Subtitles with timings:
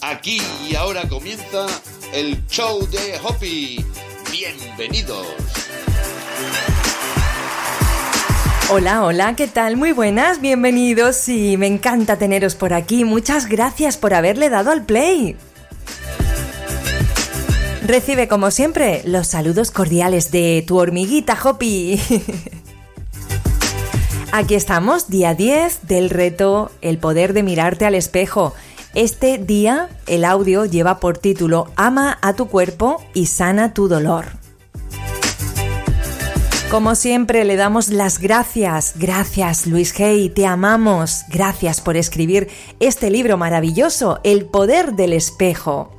[0.00, 1.66] Aquí y ahora comienza
[2.12, 3.84] el show de Hoppy.
[4.30, 5.26] Bienvenidos.
[8.70, 9.76] Hola, hola, ¿qué tal?
[9.76, 13.04] Muy buenas, bienvenidos y me encanta teneros por aquí.
[13.04, 15.36] Muchas gracias por haberle dado al play.
[17.86, 22.00] Recibe como siempre los saludos cordiales de tu hormiguita Hoppy.
[24.34, 28.54] Aquí estamos, día 10 del reto El poder de mirarte al espejo.
[28.94, 34.24] Este día el audio lleva por título Ama a tu cuerpo y sana tu dolor.
[36.70, 42.48] Como siempre le damos las gracias, gracias Luis Hay, te amamos, gracias por escribir
[42.80, 45.90] este libro maravilloso, El poder del espejo.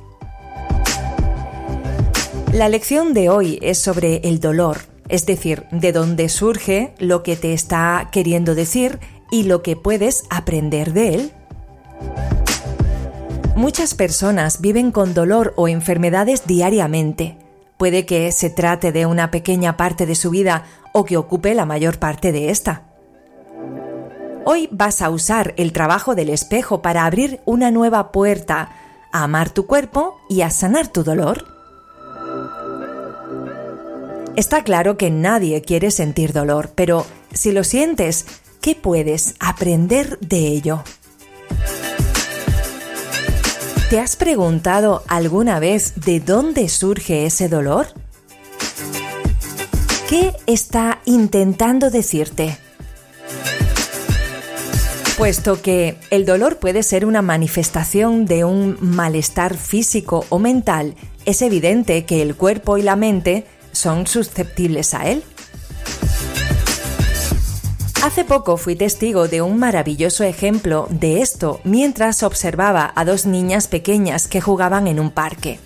[2.52, 7.36] La lección de hoy es sobre el dolor, es decir, de dónde surge lo que
[7.36, 9.00] te está queriendo decir
[9.30, 11.32] y lo que puedes aprender de él.
[13.56, 17.36] Muchas personas viven con dolor o enfermedades diariamente.
[17.76, 21.66] Puede que se trate de una pequeña parte de su vida o que ocupe la
[21.66, 22.82] mayor parte de esta.
[24.44, 28.70] Hoy vas a usar el trabajo del espejo para abrir una nueva puerta,
[29.12, 31.53] a amar tu cuerpo y a sanar tu dolor.
[34.36, 38.26] Está claro que nadie quiere sentir dolor, pero si lo sientes,
[38.60, 40.82] ¿qué puedes aprender de ello?
[43.90, 47.86] ¿Te has preguntado alguna vez de dónde surge ese dolor?
[50.08, 52.58] ¿Qué está intentando decirte?
[55.16, 61.40] Puesto que el dolor puede ser una manifestación de un malestar físico o mental, es
[61.40, 65.22] evidente que el cuerpo y la mente son susceptibles a él.
[68.02, 73.66] Hace poco fui testigo de un maravilloso ejemplo de esto mientras observaba a dos niñas
[73.66, 75.58] pequeñas que jugaban en un parque.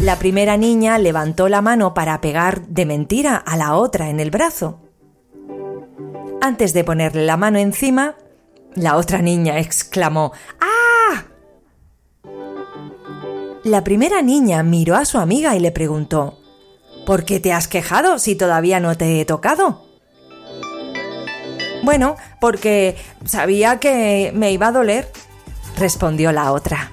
[0.00, 4.30] La primera niña levantó la mano para pegar de mentira a la otra en el
[4.30, 4.80] brazo.
[6.40, 8.14] Antes de ponerle la mano encima,
[8.74, 11.24] la otra niña exclamó ¡Ah!
[13.64, 16.37] La primera niña miró a su amiga y le preguntó
[17.08, 19.82] ¿Por qué te has quejado si todavía no te he tocado?
[21.82, 25.10] Bueno, porque sabía que me iba a doler,
[25.78, 26.90] respondió la otra.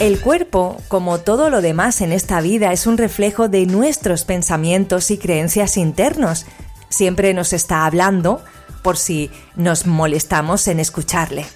[0.00, 5.10] El cuerpo, como todo lo demás en esta vida, es un reflejo de nuestros pensamientos
[5.10, 6.44] y creencias internos.
[6.90, 8.42] Siempre nos está hablando
[8.82, 11.46] por si nos molestamos en escucharle.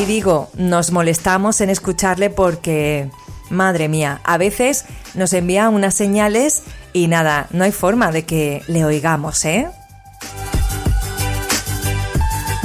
[0.00, 3.10] Y digo, nos molestamos en escucharle porque
[3.50, 4.84] Madre mía, a veces
[5.14, 6.62] nos envía unas señales
[6.92, 9.68] y nada, no hay forma de que le oigamos, ¿eh?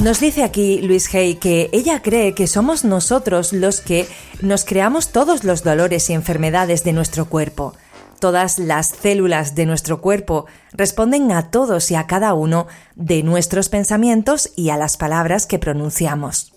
[0.02, 4.08] Nos dice aquí Luis Hay que ella cree que somos nosotros los que
[4.42, 7.76] nos creamos todos los dolores y enfermedades de nuestro cuerpo.
[8.20, 12.66] Todas las células de nuestro cuerpo responden a todos y a cada uno
[12.96, 16.52] de nuestros pensamientos y a las palabras que pronunciamos.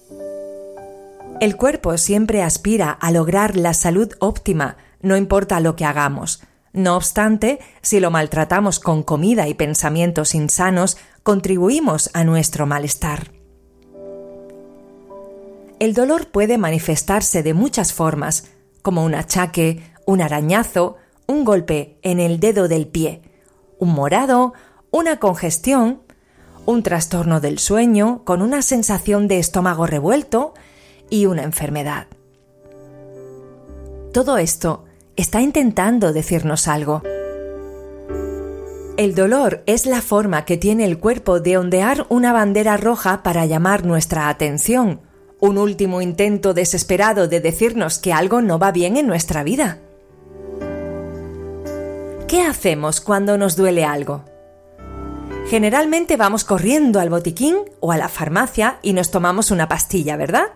[1.45, 6.43] El cuerpo siempre aspira a lograr la salud óptima, no importa lo que hagamos.
[6.73, 13.31] No obstante, si lo maltratamos con comida y pensamientos insanos, contribuimos a nuestro malestar.
[15.81, 18.47] El dolor puede manifestarse de muchas formas,
[18.81, 23.21] como un achaque, un arañazo, un golpe en el dedo del pie,
[23.79, 24.55] un morado,
[24.91, 26.01] una congestión,
[26.65, 30.55] un trastorno del sueño con una sensación de estómago revuelto,
[31.11, 32.07] y una enfermedad.
[34.13, 34.85] Todo esto
[35.17, 37.03] está intentando decirnos algo.
[38.97, 43.45] El dolor es la forma que tiene el cuerpo de ondear una bandera roja para
[43.45, 45.01] llamar nuestra atención,
[45.41, 49.81] un último intento desesperado de decirnos que algo no va bien en nuestra vida.
[52.29, 54.25] ¿Qué hacemos cuando nos duele algo?
[55.49, 60.47] Generalmente vamos corriendo al botiquín o a la farmacia y nos tomamos una pastilla, ¿verdad?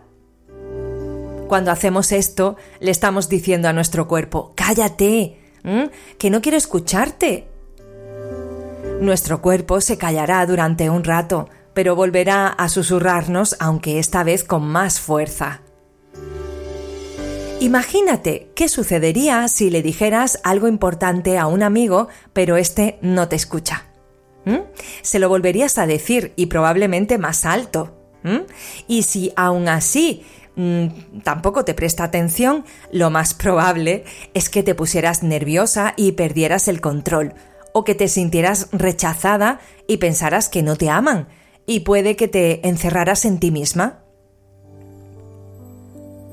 [1.49, 5.39] Cuando hacemos esto, le estamos diciendo a nuestro cuerpo, cállate,
[6.19, 7.49] que no quiero escucharte.
[9.01, 14.69] Nuestro cuerpo se callará durante un rato, pero volverá a susurrarnos, aunque esta vez con
[14.69, 15.63] más fuerza.
[17.61, 23.37] Imagínate qué sucedería si le dijeras algo importante a un amigo, pero este no te
[23.37, 23.87] escucha.
[25.03, 27.95] Se lo volverías a decir y probablemente más alto.
[28.87, 30.25] Y si aún así
[30.59, 36.67] Mm, tampoco te presta atención, lo más probable es que te pusieras nerviosa y perdieras
[36.67, 37.35] el control,
[37.73, 41.29] o que te sintieras rechazada y pensaras que no te aman,
[41.65, 44.01] y puede que te encerraras en ti misma.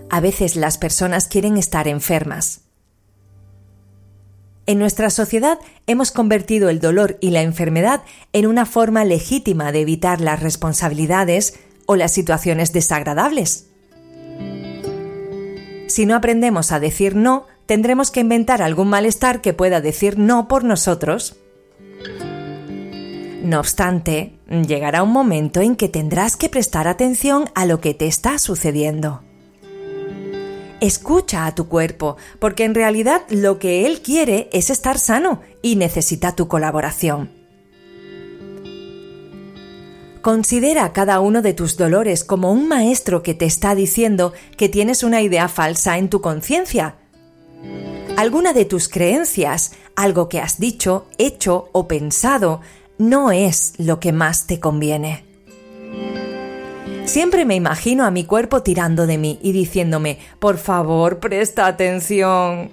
[0.09, 2.61] A veces las personas quieren estar enfermas.
[4.65, 8.01] En nuestra sociedad hemos convertido el dolor y la enfermedad
[8.33, 13.67] en una forma legítima de evitar las responsabilidades o las situaciones desagradables.
[15.95, 20.49] Si no aprendemos a decir no, tendremos que inventar algún malestar que pueda decir no
[20.49, 21.37] por nosotros.
[23.41, 24.33] No obstante,
[24.67, 29.23] llegará un momento en que tendrás que prestar atención a lo que te está sucediendo.
[30.81, 35.77] Escucha a tu cuerpo, porque en realidad lo que él quiere es estar sano y
[35.77, 37.44] necesita tu colaboración.
[40.25, 45.03] Considera cada uno de tus dolores como un maestro que te está diciendo que tienes
[45.03, 46.95] una idea falsa en tu conciencia.
[48.17, 52.61] Alguna de tus creencias, algo que has dicho, hecho o pensado,
[52.97, 55.23] no es lo que más te conviene.
[57.03, 62.71] Siempre me imagino a mi cuerpo tirando de mí y diciéndome, por favor, presta atención.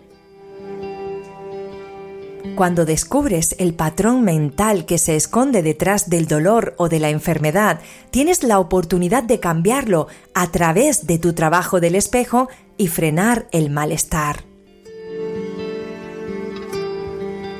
[2.56, 7.80] Cuando descubres el patrón mental que se esconde detrás del dolor o de la enfermedad,
[8.10, 13.70] tienes la oportunidad de cambiarlo a través de tu trabajo del espejo y frenar el
[13.70, 14.44] malestar.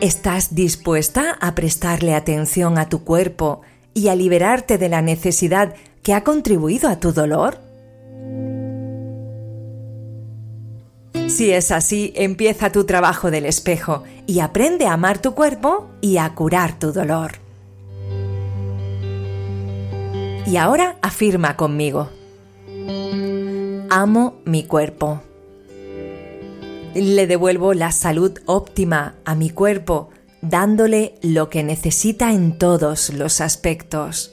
[0.01, 3.63] ¿Estás dispuesta a prestarle atención a tu cuerpo
[3.95, 7.59] y a liberarte de la necesidad que ha contribuido a tu dolor?
[11.29, 16.19] Si es así, empieza tu trabajo del espejo y aprende a amar tu cuerpo y
[16.19, 17.33] a curar tu dolor.
[20.47, 22.11] Y ahora afirma conmigo.
[23.91, 25.23] Amo mi cuerpo.
[26.95, 30.11] Le devuelvo la salud óptima a mi cuerpo,
[30.43, 34.32] dándole lo que necesita en todos los aspectos.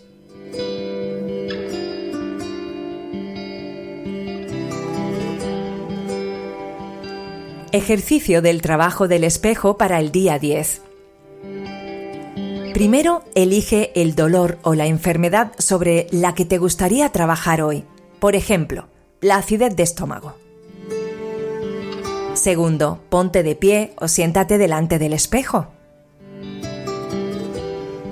[7.71, 10.81] Ejercicio del trabajo del espejo para el día 10.
[12.73, 17.85] Primero, elige el dolor o la enfermedad sobre la que te gustaría trabajar hoy.
[18.19, 18.87] Por ejemplo,
[19.21, 20.33] la acidez de estómago.
[22.33, 25.67] Segundo, ponte de pie o siéntate delante del espejo.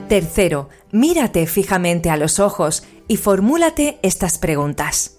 [0.08, 5.17] Tercero, mírate fijamente a los ojos y formúlate estas preguntas.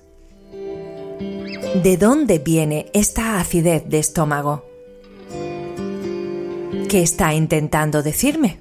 [1.82, 4.64] ¿De dónde viene esta acidez de estómago?
[6.88, 8.58] ¿Qué está intentando decirme?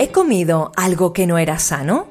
[0.00, 2.08] ¿He comido algo que no era sano?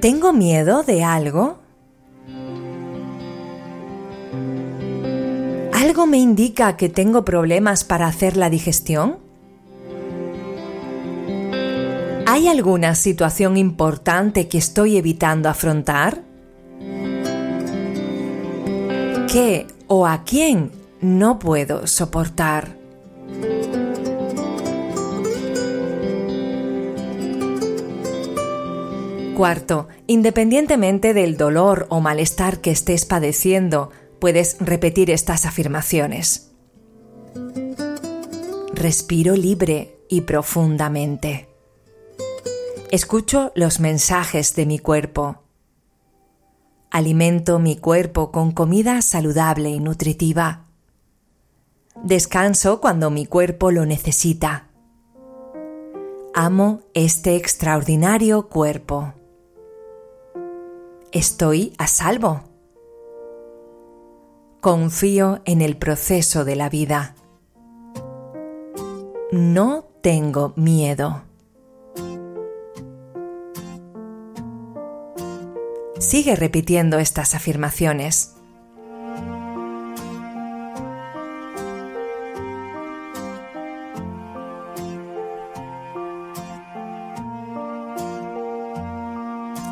[0.00, 1.58] ¿Tengo miedo de algo?
[5.74, 9.29] ¿Algo me indica que tengo problemas para hacer la digestión?
[12.40, 16.22] ¿Hay alguna situación importante que estoy evitando afrontar?
[19.30, 20.72] ¿Qué o a quién
[21.02, 22.78] no puedo soportar?
[29.36, 36.52] Cuarto, independientemente del dolor o malestar que estés padeciendo, puedes repetir estas afirmaciones.
[38.72, 41.49] Respiro libre y profundamente.
[42.90, 45.36] Escucho los mensajes de mi cuerpo.
[46.90, 50.64] Alimento mi cuerpo con comida saludable y nutritiva.
[52.02, 54.70] Descanso cuando mi cuerpo lo necesita.
[56.34, 59.14] Amo este extraordinario cuerpo.
[61.12, 62.42] Estoy a salvo.
[64.60, 67.14] Confío en el proceso de la vida.
[69.30, 71.29] No tengo miedo.
[76.00, 78.34] Sigue repitiendo estas afirmaciones.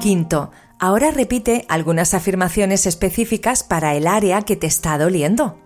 [0.03, 5.59] Quinto, ahora repite algunas afirmaciones específicas para el área que te está doliendo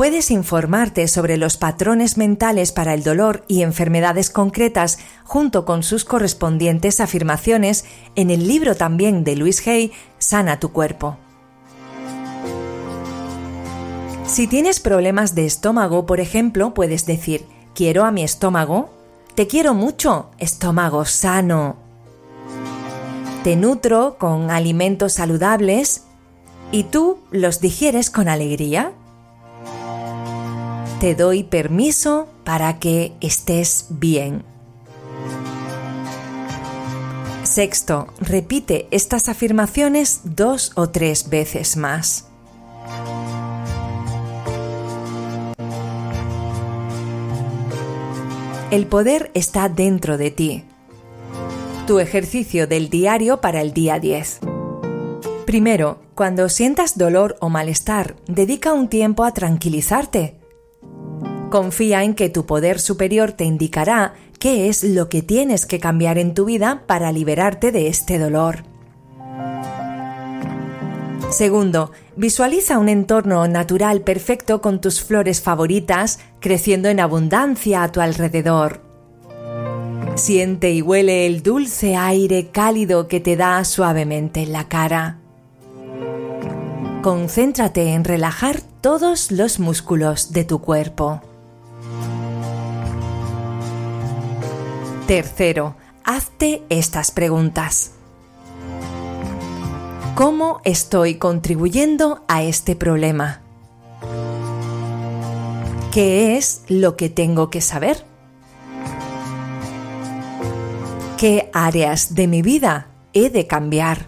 [0.00, 4.98] puedes informarte sobre los patrones mentales para el dolor y enfermedades concretas
[5.30, 7.84] junto con sus correspondientes afirmaciones
[8.16, 11.18] en el libro también de Luis Hay, Sana tu cuerpo.
[14.26, 17.46] Si tienes problemas de estómago, por ejemplo, puedes decir,
[17.76, 18.90] quiero a mi estómago,
[19.36, 21.76] te quiero mucho, estómago sano.
[23.44, 26.06] Te nutro con alimentos saludables
[26.72, 28.90] y tú los digieres con alegría.
[30.98, 34.49] Te doy permiso para que estés bien.
[37.50, 42.28] Sexto, repite estas afirmaciones dos o tres veces más.
[48.70, 50.64] El poder está dentro de ti.
[51.88, 54.38] Tu ejercicio del diario para el día 10.
[55.44, 60.39] Primero, cuando sientas dolor o malestar, dedica un tiempo a tranquilizarte.
[61.50, 66.16] Confía en que tu poder superior te indicará qué es lo que tienes que cambiar
[66.16, 68.62] en tu vida para liberarte de este dolor.
[71.30, 78.00] Segundo, visualiza un entorno natural perfecto con tus flores favoritas creciendo en abundancia a tu
[78.00, 78.82] alrededor.
[80.14, 85.18] Siente y huele el dulce aire cálido que te da suavemente en la cara.
[87.02, 91.22] Concéntrate en relajar todos los músculos de tu cuerpo.
[95.10, 95.74] Tercero,
[96.04, 97.94] hazte estas preguntas.
[100.14, 103.40] ¿Cómo estoy contribuyendo a este problema?
[105.92, 108.04] ¿Qué es lo que tengo que saber?
[111.18, 114.06] ¿Qué áreas de mi vida he de cambiar?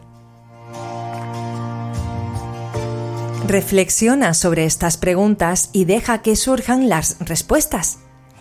[3.48, 7.98] Reflexiona sobre estas preguntas y deja que surjan las respuestas.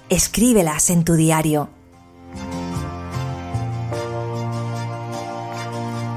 [0.09, 1.80] Escríbelas en tu diario.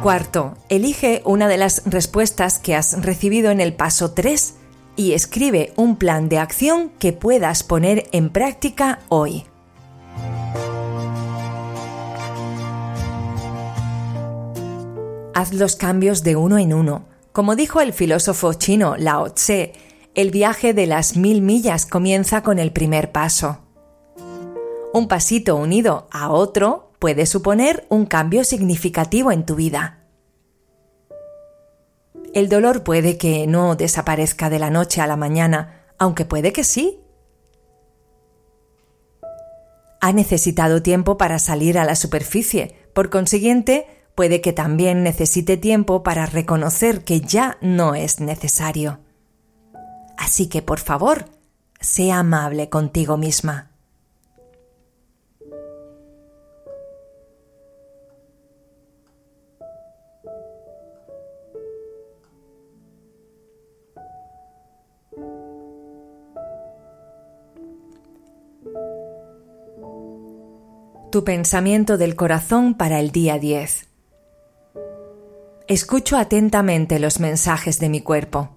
[0.04, 4.54] Cuarto, elige una de las respuestas que has recibido en el paso 3
[4.96, 9.44] y escribe un plan de acción que puedas poner en práctica hoy.
[15.32, 17.06] Haz los cambios de uno en uno.
[17.32, 19.72] Como dijo el filósofo chino Lao Tse,
[20.14, 23.60] el viaje de las mil millas comienza con el primer paso.
[24.92, 30.06] Un pasito unido a otro puede suponer un cambio significativo en tu vida.
[32.32, 36.64] El dolor puede que no desaparezca de la noche a la mañana, aunque puede que
[36.64, 37.02] sí.
[40.00, 46.02] Ha necesitado tiempo para salir a la superficie, por consiguiente, puede que también necesite tiempo
[46.02, 49.00] para reconocer que ya no es necesario.
[50.16, 51.26] Así que, por favor,
[51.80, 53.73] sea amable contigo misma.
[71.14, 73.86] Tu pensamiento del corazón para el día 10.
[75.68, 78.56] Escucho atentamente los mensajes de mi cuerpo.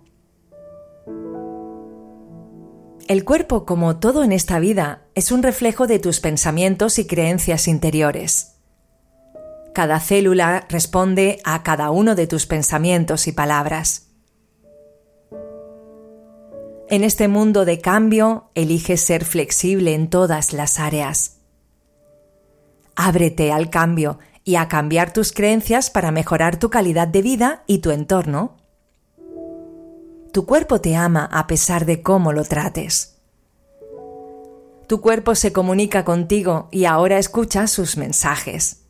[3.08, 7.68] El cuerpo, como todo en esta vida, es un reflejo de tus pensamientos y creencias
[7.68, 8.56] interiores.
[9.76, 14.08] Cada célula responde a cada uno de tus pensamientos y palabras.
[16.90, 21.37] En este mundo de cambio, eliges ser flexible en todas las áreas.
[23.00, 27.78] Ábrete al cambio y a cambiar tus creencias para mejorar tu calidad de vida y
[27.78, 28.58] tu entorno.
[30.34, 33.20] Tu cuerpo te ama a pesar de cómo lo trates.
[34.88, 38.86] Tu cuerpo se comunica contigo y ahora escucha sus mensajes.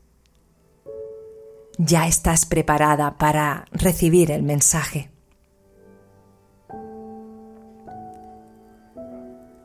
[1.77, 5.11] Ya estás preparada para recibir el mensaje.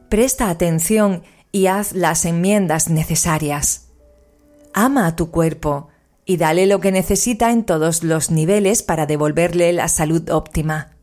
[0.08, 1.22] Presta atención
[1.52, 3.91] y haz las enmiendas necesarias.
[4.74, 5.88] Ama a tu cuerpo
[6.24, 10.96] y dale lo que necesita en todos los niveles para devolverle la salud óptima.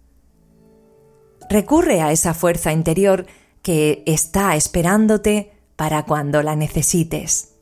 [1.49, 3.25] Recurre a esa fuerza interior
[3.61, 7.55] que está esperándote para cuando la necesites.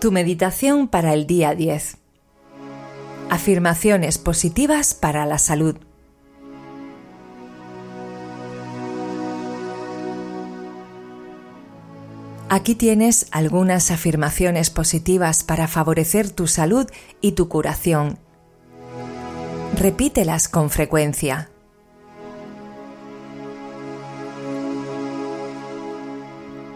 [0.00, 1.98] Tu meditación para el día 10.
[3.28, 5.76] Afirmaciones positivas para la salud.
[12.48, 16.86] Aquí tienes algunas afirmaciones positivas para favorecer tu salud
[17.20, 18.18] y tu curación.
[19.76, 21.50] Repítelas con frecuencia.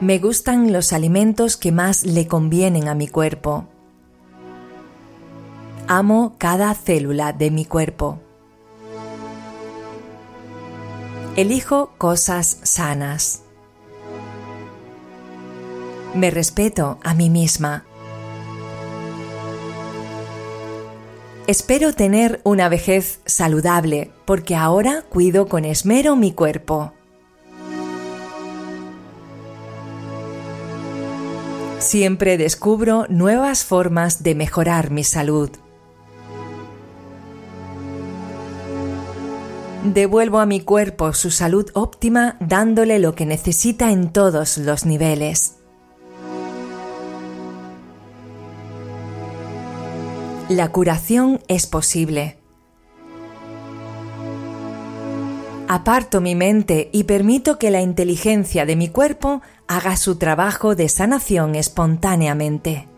[0.00, 3.68] Me gustan los alimentos que más le convienen a mi cuerpo.
[5.86, 8.18] Amo cada célula de mi cuerpo.
[11.36, 13.42] Elijo cosas sanas.
[16.14, 17.84] Me respeto a mí misma.
[21.46, 26.93] Espero tener una vejez saludable porque ahora cuido con esmero mi cuerpo.
[31.84, 35.50] Siempre descubro nuevas formas de mejorar mi salud.
[39.84, 45.56] Devuelvo a mi cuerpo su salud óptima dándole lo que necesita en todos los niveles.
[50.48, 52.38] La curación es posible.
[55.68, 60.88] Aparto mi mente y permito que la inteligencia de mi cuerpo haga su trabajo de
[60.88, 62.88] sanación espontáneamente.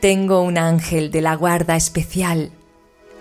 [0.00, 2.52] Tengo un ángel de la guarda especial.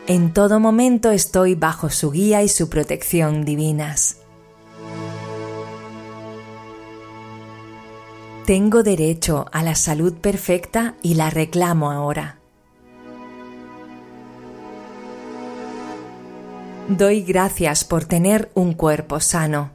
[0.08, 4.18] En todo momento estoy bajo su guía y su protección divinas.
[8.46, 12.39] Tengo derecho a la salud perfecta y la reclamo ahora.
[16.90, 19.70] Doy gracias por tener un cuerpo sano.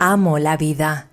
[0.00, 1.10] Amo la vida.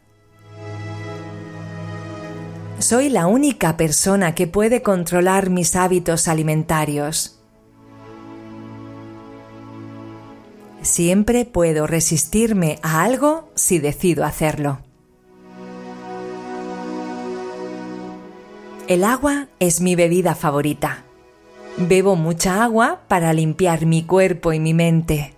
[2.79, 7.39] Soy la única persona que puede controlar mis hábitos alimentarios.
[10.81, 14.79] Siempre puedo resistirme a algo si decido hacerlo.
[18.88, 21.04] El agua es mi bebida favorita.
[21.77, 25.34] Bebo mucha agua para limpiar mi cuerpo y mi mente.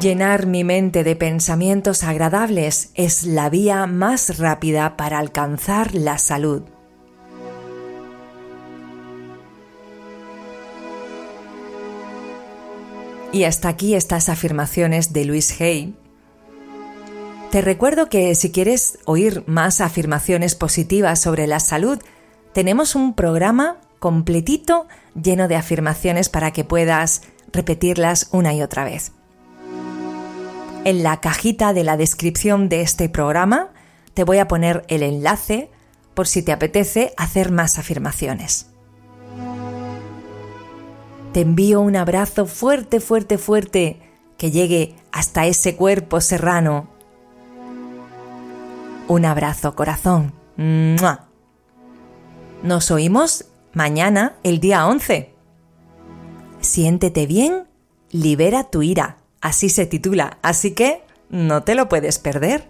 [0.00, 6.62] Llenar mi mente de pensamientos agradables es la vía más rápida para alcanzar la salud.
[13.32, 15.94] Y hasta aquí estas afirmaciones de Luis Hay.
[17.50, 21.98] Te recuerdo que si quieres oír más afirmaciones positivas sobre la salud,
[22.52, 24.86] tenemos un programa completito
[25.20, 29.12] lleno de afirmaciones para que puedas repetirlas una y otra vez.
[30.84, 33.70] En la cajita de la descripción de este programa
[34.14, 35.70] te voy a poner el enlace
[36.14, 38.68] por si te apetece hacer más afirmaciones.
[41.32, 44.00] Te envío un abrazo fuerte, fuerte, fuerte
[44.38, 46.99] que llegue hasta ese cuerpo serrano.
[49.10, 50.32] Un abrazo, corazón.
[52.62, 55.34] Nos oímos mañana, el día 11.
[56.60, 57.64] Siéntete bien,
[58.12, 62.69] libera tu ira así se titula, así que no te lo puedes perder.